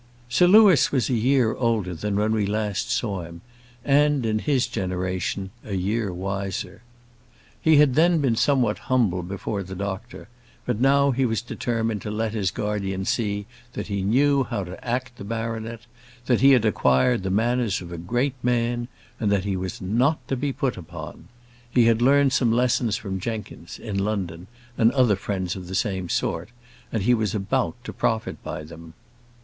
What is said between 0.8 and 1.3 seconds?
was a